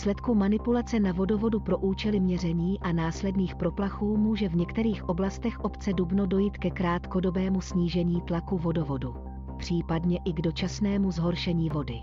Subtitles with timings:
[0.00, 5.92] Důsledku manipulace na vodovodu pro účely měření a následných proplachů může v některých oblastech obce
[5.92, 9.14] Dubno dojít ke krátkodobému snížení tlaku vodovodu,
[9.58, 11.94] případně i k dočasnému zhoršení vody.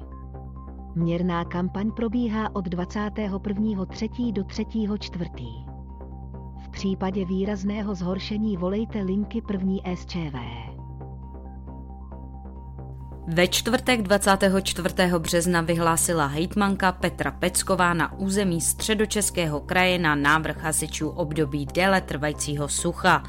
[0.96, 4.34] Měrná kampaň probíhá od 21.3.
[4.34, 5.66] do 3.4.
[6.58, 10.67] V případě výrazného zhoršení volejte linky první SČV.
[13.30, 14.96] Ve čtvrtek 24.
[15.18, 22.68] března vyhlásila hejtmanka Petra Pecková na území středočeského kraje na návrh hasičů období déle trvajícího
[22.68, 23.24] sucha.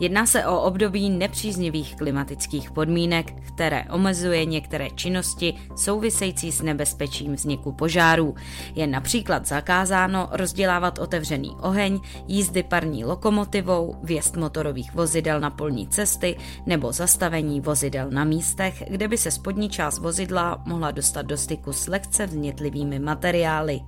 [0.00, 7.72] Jedná se o období nepříznivých klimatických podmínek, které omezuje některé činnosti související s nebezpečím vzniku
[7.72, 8.34] požárů.
[8.74, 16.36] Je například zakázáno rozdělávat otevřený oheň, jízdy parní lokomotivou, vjezd motorových vozidel na polní cesty
[16.66, 21.72] nebo zastavení vozidel na místech, kde by se spodní část vozidla mohla dostat do styku
[21.72, 23.80] s lehce vznětlivými materiály.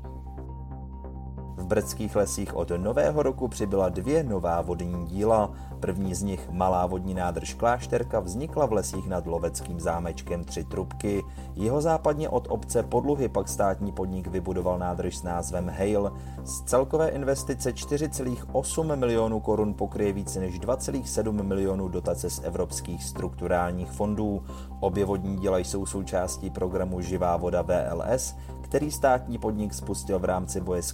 [1.65, 5.51] V brdských lesích od nového roku přibyla dvě nová vodní díla.
[5.81, 11.23] První z nich, malá vodní nádrž Klášterka, vznikla v lesích nad Loveckým zámečkem Tři trubky.
[11.55, 16.13] Jeho západně od obce Podluhy pak státní podnik vybudoval nádrž s názvem Hale.
[16.45, 23.91] Z celkové investice 4,8 milionů korun pokryje více než 2,7 milionů dotace z evropských strukturálních
[23.91, 24.43] fondů.
[24.81, 30.61] Obě vodní díla jsou součástí programu Živá voda VLS, který státní podnik spustil v rámci
[30.61, 30.93] boje s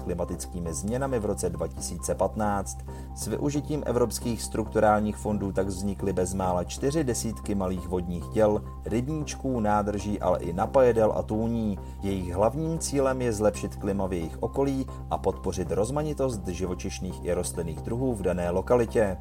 [0.60, 2.78] klimatickými změnami v roce 2015.
[3.14, 10.20] S využitím evropských strukturálních fondů tak vznikly bezmála čtyři desítky malých vodních děl, rybníčků, nádrží,
[10.20, 11.78] ale i napajedel a tůní.
[12.02, 17.80] Jejich hlavním cílem je zlepšit klima v jejich okolí a podpořit rozmanitost živočišných i rostlinných
[17.80, 19.16] druhů v dané lokalitě.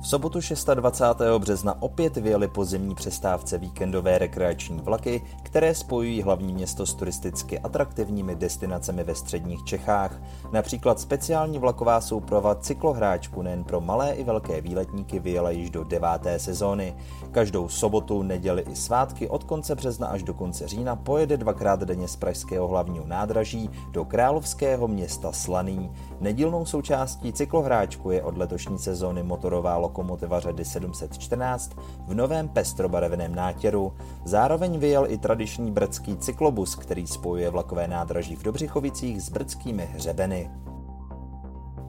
[0.00, 0.38] V sobotu
[0.74, 1.20] 26.
[1.38, 7.58] března opět vyjeli po zimní přestávce víkendové rekreační vlaky, které spojují hlavní město s turisticky
[7.58, 10.20] atraktivními destinacemi ve středních Čechách.
[10.52, 16.38] Například speciální vlaková souprava cyklohráčku nejen pro malé i velké výletníky vyjela již do deváté
[16.38, 16.96] sezóny.
[17.30, 22.08] Každou sobotu, neděli i svátky od konce března až do konce října pojede dvakrát denně
[22.08, 25.90] z pražského hlavního nádraží do královského města Slaný.
[26.20, 31.72] Nedílnou součástí cyklohráčku je od letošní sezóny motorová lokomotiva řady 714
[32.06, 33.92] v novém pestrobarevném nátěru.
[34.24, 40.50] Zároveň vyjel i tradiční brdský cyklobus, který spojuje vlakové nádraží v Dobřichovicích s brdskými hřebeny.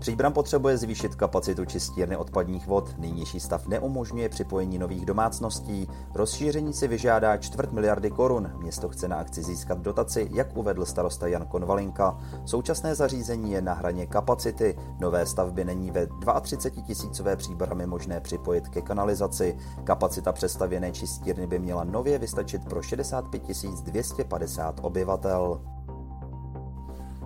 [0.07, 6.87] Příbram potřebuje zvýšit kapacitu čistírny odpadních vod, nynější stav neumožňuje připojení nových domácností, rozšíření si
[6.87, 12.17] vyžádá čtvrt miliardy korun, město chce na akci získat dotaci, jak uvedl starosta Jan Konvalinka.
[12.45, 16.07] Současné zařízení je na hraně kapacity, nové stavby není ve
[16.41, 22.81] 32 tisícové příbramy možné připojit ke kanalizaci, kapacita přestavěné čistírny by měla nově vystačit pro
[22.81, 23.43] 65
[23.83, 25.61] 250 obyvatel.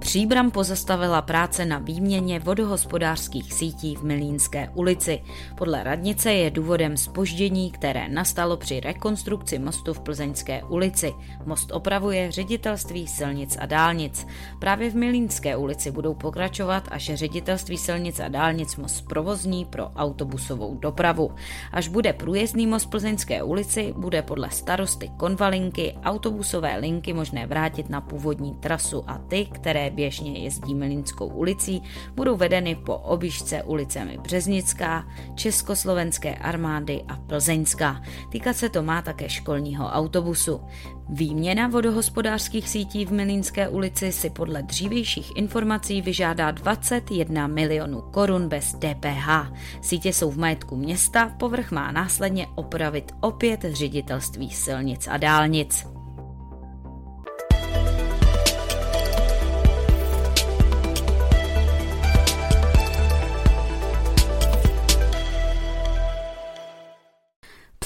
[0.02, 5.22] Příbram pozastavila práce na výměně vodohospodářských sítí v Milínské ulici.
[5.58, 11.14] Podle radnice je důvodem spoždění, které nastalo při rekonstrukci mostu v Plzeňské ulici.
[11.46, 14.28] Most opravuje ředitelství silnic a dálnic.
[14.60, 20.76] Právě v Milínské ulici budou pokračovat, až ředitelství silnic a dálnic most provozní pro autobusovou
[20.76, 21.32] dopravu.
[21.72, 28.02] Až bude průjezdný most Plzeňské ulici, bude podle starosty Konvalinky autobusové linky možné vrátit na
[28.02, 31.82] původní trasu a ty, které běžně jezdí Milinskou ulicí,
[32.16, 38.02] budou vedeny po objížďce ulicemi Březnická, Československé armády a Plzeňská.
[38.32, 40.62] Týkat se to má také školního autobusu.
[41.10, 48.74] Výměna vodohospodářských sítí v Milínské ulici si podle dřívějších informací vyžádá 21 milionů korun bez
[48.74, 49.52] DPH.
[49.82, 56.01] Sítě jsou v majetku města, povrch má následně opravit opět ředitelství silnic a dálnic.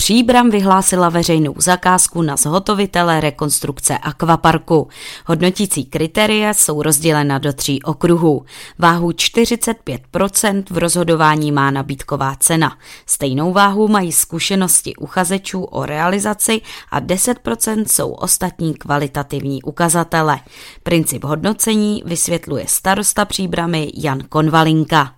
[0.06, 4.88] Příbram vyhlásila veřejnou zakázku na zhotovitele rekonstrukce akvaparku.
[5.26, 8.46] Hodnotící kritéria jsou rozdělena do tří okruhů.
[8.80, 12.78] Váhu 45% v rozhodování má nabídková cena.
[13.06, 16.62] Stejnou váhu mají zkušenosti uchazečů o realizaci
[16.92, 20.40] a 10% jsou ostatní kvalitativní ukazatele.
[20.84, 25.16] Princip hodnocení vysvětluje starosta Příbramy Jan Konvalinka.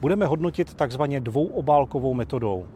[0.00, 2.66] Budeme hodnotit takzvaně dvouobálkovou metodou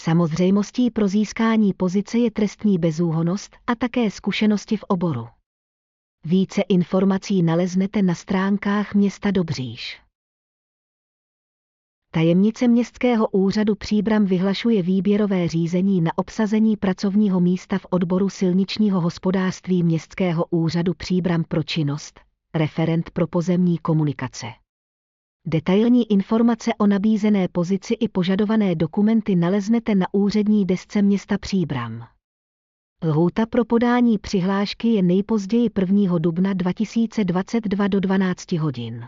[0.00, 5.28] Samozřejmostí pro získání pozice je trestní bezúhonost a také zkušenosti v oboru.
[6.24, 10.00] Více informací naleznete na stránkách města Dobříž.
[12.10, 19.82] Tajemnice Městského úřadu Příbram vyhlašuje výběrové řízení na obsazení pracovního místa v odboru silničního hospodářství
[19.82, 22.20] Městského úřadu Příbram pro činnost,
[22.54, 24.46] referent pro pozemní komunikace.
[25.50, 32.06] Detailní informace o nabízené pozici i požadované dokumenty naleznete na úřední desce města Příbram.
[33.04, 36.18] Lhůta pro podání přihlášky je nejpozději 1.
[36.18, 39.04] dubna 2022 do 12 hodin.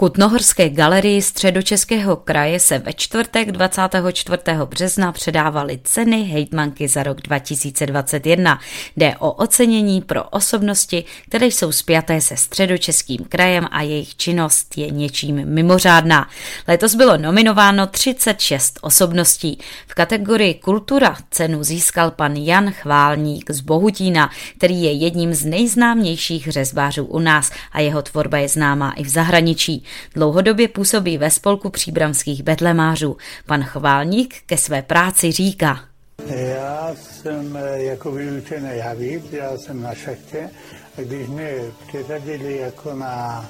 [0.00, 4.38] Kutnohorské galerii středočeského kraje se ve čtvrtek 24.
[4.64, 8.60] března předávaly ceny hejtmanky za rok 2021.
[8.96, 14.90] Jde o ocenění pro osobnosti, které jsou spjaté se středočeským krajem a jejich činnost je
[14.90, 16.28] něčím mimořádná.
[16.68, 19.58] Letos bylo nominováno 36 osobností.
[19.86, 26.48] V kategorii kultura cenu získal pan Jan Chválník z Bohutína, který je jedním z nejznámějších
[26.48, 29.84] řezbářů u nás a jeho tvorba je známá i v zahraničí.
[30.14, 33.16] Dlouhodobě působí ve spolku příbramských betlemářů.
[33.46, 35.80] Pan Chválník ke své práci říká.
[36.26, 40.50] Já jsem eh, jako vyučený javit, já jsem na šachtě
[40.98, 41.54] a když mě
[41.88, 43.48] přiřadili jako na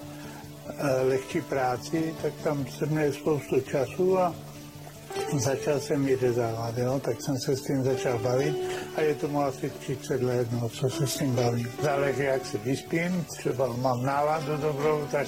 [0.69, 4.35] eh, lehčí práci, tak tam jsem měl spoustu času a
[5.39, 7.01] začal jsem ji řezávat, jo?
[7.05, 8.57] tak jsem se s tím začal bavit
[8.97, 11.73] a je tomu asi 30 let, no, co se s tím bavím.
[11.83, 15.27] Záleží, jak se vyspím, třeba mám náladu dobrou, tak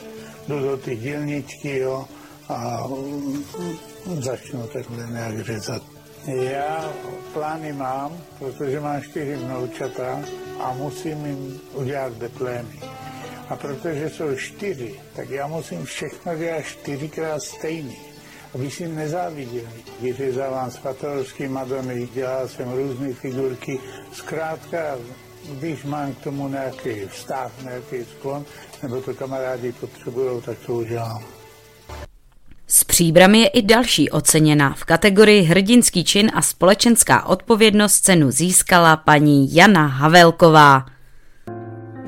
[0.49, 2.05] jdu do ty dílničky, jo,
[2.49, 2.89] a
[4.21, 5.83] začnu takhle nějak řezat.
[6.27, 6.93] Já
[7.33, 10.21] plány mám, protože mám čtyři vnoučata
[10.61, 12.81] a musím jim udělat betlémy.
[13.49, 18.13] A protože jsou čtyři, tak já musím všechno dělat čtyřikrát stejný
[18.55, 19.69] aby si nezáviděli.
[20.01, 23.81] Vyřezávám svatorožské Madony, dělal jsem různé figurky.
[24.13, 24.99] Zkrátka,
[25.51, 28.45] když mám k tomu nějaký vztah, nějaký sklon,
[28.83, 31.25] nebo to kamarádi potřebují, tak to udělám.
[32.67, 34.75] S příbrami je i další oceněná.
[34.75, 40.87] V kategorii hrdinský čin a společenská odpovědnost cenu získala paní Jana Havelková.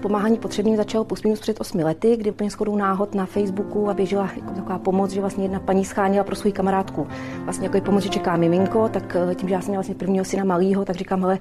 [0.05, 3.95] Pomáhání potřebným začalo plus minus před 8 lety, kdy úplně shodou náhod na Facebooku a
[3.95, 7.07] běžela jako taková pomoc, že vlastně jedna paní schánila pro svou kamarádku.
[7.45, 10.25] Vlastně jako pomoc, že čeká miminko, tak eh, tím, že já jsem měla vlastně prvního
[10.25, 11.39] syna malýho, tak říkám, hele,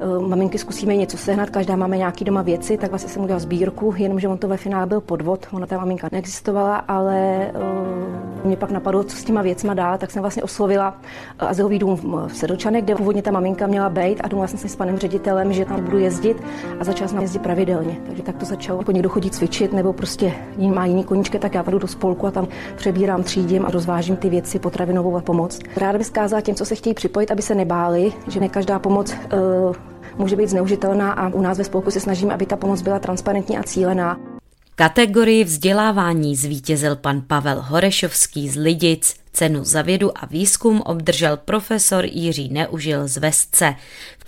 [0.00, 3.94] eh, maminky zkusíme něco sehnat, každá máme nějaký doma věci, tak vlastně jsem udělal sbírku,
[3.96, 8.15] jenomže on to ve finále byl podvod, ona ta maminka neexistovala, ale uh,
[8.46, 11.00] mě pak napadlo, co s těma věcma dál, tak jsem vlastně oslovila
[11.38, 14.76] azylový dům v Sedlčanech, kde původně ta maminka měla být a domluvila jsem se s
[14.76, 16.42] panem ředitelem, že tam budu jezdit
[16.80, 17.96] a začala jsem jezdit pravidelně.
[18.06, 18.78] Takže tak to začalo.
[18.78, 20.32] Jako někdo chodí cvičit nebo prostě
[20.74, 24.28] má jiný koníčky, tak já jdu do spolku a tam přebírám, třídím a rozvážím ty
[24.28, 25.58] věci, potravinovou a pomoc.
[25.76, 29.12] Ráda bych zkázala těm, co se chtějí připojit, aby se nebáli, že ne každá pomoc
[29.12, 29.76] uh,
[30.18, 33.58] může být zneužitelná a u nás ve spolku se snažíme, aby ta pomoc byla transparentní
[33.58, 34.35] a cílená.
[34.78, 42.04] Kategorii vzdělávání zvítězil pan Pavel Horešovský z Lidic, cenu za vědu a výzkum obdržel profesor
[42.04, 43.74] Jiří Neužil z Vestce.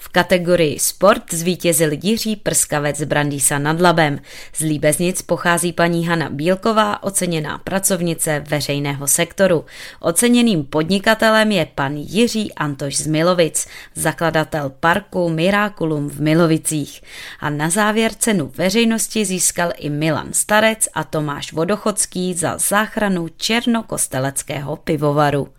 [0.01, 4.21] V kategorii sport zvítězil Jiří Prskavec z Brandýsa nad Labem.
[4.55, 9.65] Z Líbeznic pochází paní Hana Bílková, oceněná pracovnice veřejného sektoru.
[10.01, 17.03] Oceněným podnikatelem je pan Jiří Antoš z Milovic, zakladatel parku Miraculum v Milovicích.
[17.41, 24.77] A na závěr cenu veřejnosti získal i Milan Starec a Tomáš Vodochodský za záchranu černokosteleckého
[24.77, 25.58] pivovaru.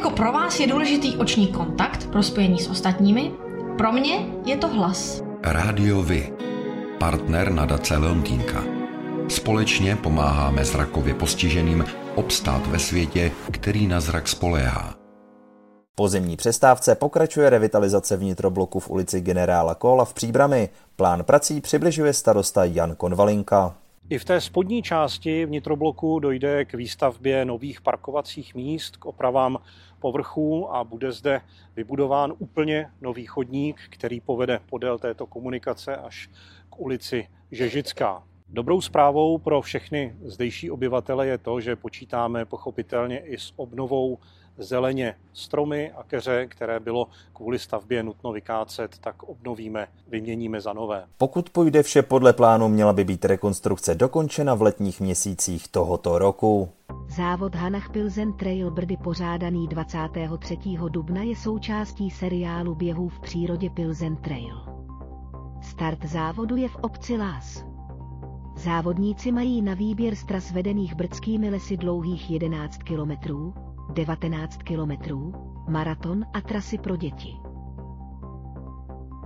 [0.00, 3.32] Jako pro vás je důležitý oční kontakt pro spojení s ostatními,
[3.78, 5.22] pro mě je to hlas.
[5.42, 6.32] Rádio Vy,
[6.98, 8.64] partner nadace Leontýnka.
[9.28, 14.94] Společně pomáháme zrakově postiženým obstát ve světě, který na zrak spoléhá.
[15.94, 20.68] Po zimní přestávce pokračuje revitalizace vnitrobloku v ulici generála Kola v Příbrami.
[20.96, 23.74] Plán prací přibližuje starosta Jan Konvalinka.
[24.10, 29.58] I v té spodní části vnitrobloku dojde k výstavbě nových parkovacích míst, k opravám
[30.00, 31.40] povrchů a bude zde
[31.76, 36.30] vybudován úplně nový chodník, který povede podél této komunikace až
[36.70, 38.22] k ulici Žežická.
[38.48, 44.18] Dobrou zprávou pro všechny zdejší obyvatele je to, že počítáme pochopitelně i s obnovou
[44.58, 51.04] zeleně stromy a keře, které bylo kvůli stavbě nutno vykácet, tak obnovíme, vyměníme za nové.
[51.18, 56.68] Pokud půjde vše podle plánu, měla by být rekonstrukce dokončena v letních měsících tohoto roku.
[57.16, 60.58] Závod Hanach Pilzen Trail Brdy pořádaný 23.
[60.88, 64.56] dubna je součástí seriálu běhů v přírodě Pilzen Trail.
[65.62, 67.64] Start závodu je v obci Lás.
[68.56, 73.54] Závodníci mají na výběr z tras vedených brdskými lesy dlouhých 11 kilometrů,
[73.92, 75.32] 19 kilometrů,
[75.68, 77.36] maraton a trasy pro děti.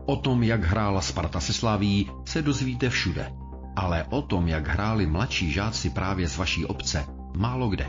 [0.07, 3.33] O tom, jak hrála Sparta se Slaví, se dozvíte všude.
[3.77, 7.07] Ale o tom, jak hráli mladší žáci právě z vaší obce,
[7.37, 7.87] málo kde.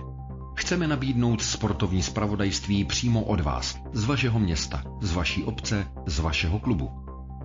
[0.56, 6.60] Chceme nabídnout sportovní spravodajství přímo od vás, z vašeho města, z vaší obce, z vašeho
[6.60, 6.92] klubu.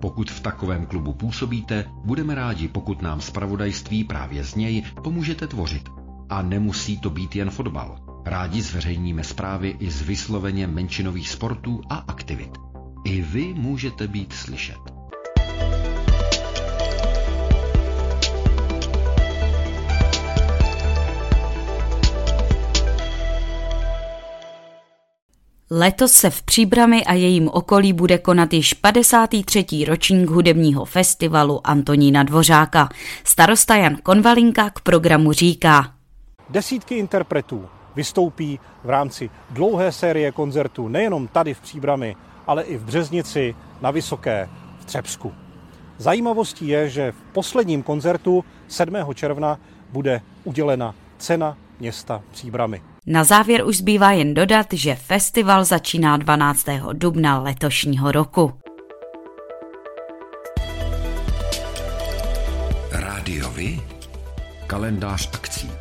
[0.01, 5.89] Pokud v takovém klubu působíte, budeme rádi, pokud nám spravodajství právě z něj pomůžete tvořit.
[6.29, 8.10] A nemusí to být jen fotbal.
[8.25, 12.51] Rádi zveřejníme zprávy i z vysloveně menšinových sportů a aktivit.
[13.05, 14.77] I vy můžete být slyšet.
[25.73, 29.85] Letos se v Příbrami a jejím okolí bude konat již 53.
[29.87, 32.89] ročník hudebního festivalu Antonína Dvořáka.
[33.23, 35.93] Starosta Jan Konvalinka k programu říká.
[36.49, 42.15] Desítky interpretů, vystoupí v rámci dlouhé série koncertů nejenom tady v Příbrami,
[42.47, 45.33] ale i v Březnici, na Vysoké, v Třebsku.
[45.97, 48.95] Zajímavostí je, že v posledním koncertu 7.
[49.13, 49.59] června
[49.91, 52.81] bude udělena cena města Příbramy.
[53.05, 56.65] Na závěr už zbývá jen dodat, že festival začíná 12.
[56.93, 58.53] dubna letošního roku.
[62.91, 63.81] Rádiovi
[64.67, 65.80] kalendář akcí.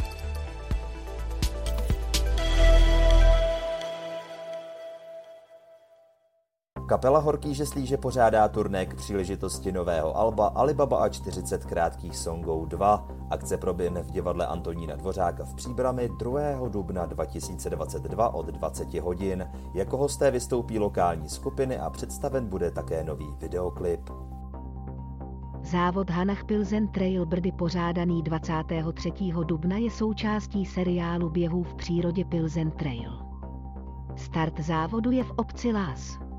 [6.90, 13.08] Kapela Horký žeslíže pořádá turné k příležitosti nového alba Alibaba a 40 krátkých songů 2.
[13.30, 16.68] Akce proběhne v divadle Antonína Dvořáka v Příbrami 2.
[16.68, 19.50] dubna 2022 od 20 hodin.
[19.74, 24.10] Jako hosté vystoupí lokální skupiny a představen bude také nový videoklip.
[25.62, 29.12] Závod Hanach Pilzen Trail Brdy pořádaný 23.
[29.44, 33.12] dubna je součástí seriálu běhů v přírodě Pilzen Trail.
[34.16, 36.30] Start závodu je v obci Lás.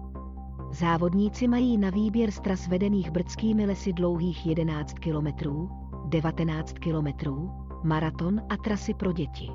[0.82, 5.70] Závodníci mají na výběr z tras vedených brdskými lesy dlouhých 11 kilometrů,
[6.06, 7.52] 19 kilometrů,
[7.84, 9.52] maraton a trasy pro děti.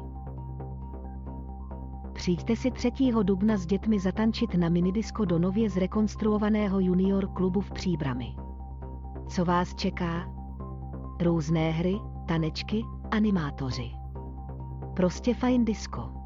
[2.12, 2.90] Přijďte si 3.
[3.23, 8.35] dubna s dětmi zatančit na minidisko do nově zrekonstruovaného junior klubu v Příbrami.
[9.28, 10.28] Co vás čeká?
[11.21, 11.95] Různé hry,
[12.28, 13.90] tanečky, animátoři.
[14.97, 16.25] Prostě fajn disco.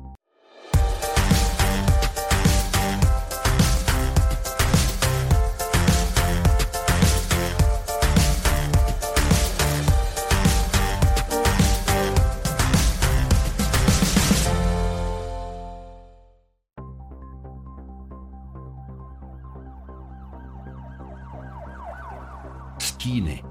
[23.01, 23.41] chine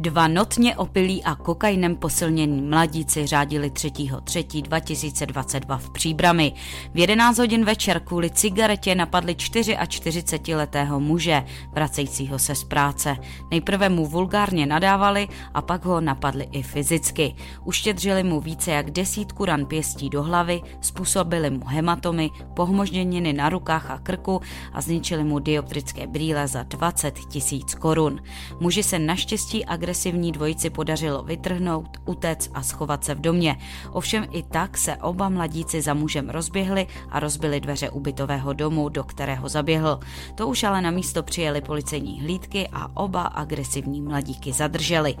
[0.00, 6.52] Dva notně opilí a kokainem posilnění mladíci řádili 3.3.2022 v Příbrami.
[6.94, 13.16] V 11 hodin večer kvůli cigaretě napadli 44-letého muže, vracejícího se z práce.
[13.50, 17.34] Nejprve mu vulgárně nadávali a pak ho napadli i fyzicky.
[17.64, 23.90] Uštědřili mu více jak desítku ran pěstí do hlavy, způsobili mu hematomy, pohmožděniny na rukách
[23.90, 24.40] a krku
[24.72, 28.22] a zničili mu dioptrické brýle za 20 tisíc korun.
[28.60, 33.56] Muži se naštěstí agresivně agresivní dvojici podařilo vytrhnout, utéct a schovat se v domě.
[33.92, 39.04] Ovšem i tak se oba mladíci za mužem rozběhli a rozbili dveře ubytového domu, do
[39.04, 40.00] kterého zaběhl.
[40.34, 45.14] To už ale na místo přijeli policejní hlídky a oba agresivní mladíky zadrželi.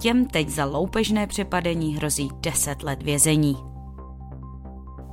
[0.00, 3.73] Těm teď za loupežné přepadení hrozí 10 let vězení.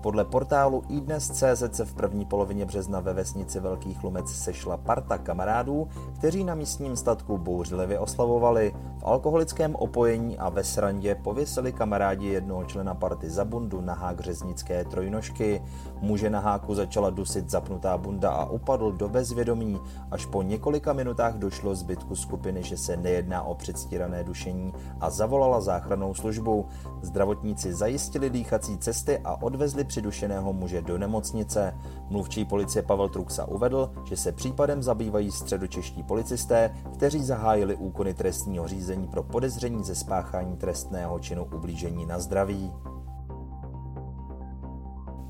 [0.01, 5.87] Podle portálu iDnes.cz se v první polovině března ve vesnici Velký Chlumec sešla parta kamarádů,
[6.15, 8.73] kteří na místním statku bouřlivě oslavovali.
[8.99, 14.19] V alkoholickém opojení a ve srandě pověsili kamarádi jednoho člena party za bundu na hák
[14.19, 15.61] řeznické trojnožky.
[15.99, 19.79] Muže na háku začala dusit zapnutá bunda a upadl do bezvědomí.
[20.11, 25.61] Až po několika minutách došlo zbytku skupiny, že se nejedná o předstírané dušení a zavolala
[25.61, 26.65] záchrannou službu.
[27.01, 31.75] Zdravotníci zajistili dýchací cesty a odvezli přidušeného muže do nemocnice.
[32.09, 38.67] Mluvčí policie Pavel Truxa uvedl, že se případem zabývají středočeští policisté, kteří zahájili úkony trestního
[38.67, 42.71] řízení pro podezření ze spáchání trestného činu ublížení na zdraví.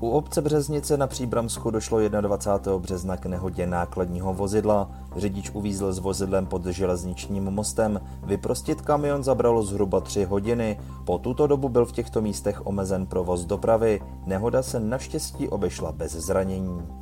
[0.02, 2.78] U obce Březnice na Příbramsku došlo 21.
[2.78, 4.90] března k nehodě nákladního vozidla.
[5.16, 8.00] Řidič uvízl s vozidlem pod železničním mostem.
[8.22, 10.80] Vyprostit kamion zabralo zhruba 3 hodiny.
[11.04, 14.00] Po tuto dobu byl v těchto místech omezen provoz dopravy.
[14.26, 17.01] Nehoda se naštěstí obešla bez zranění.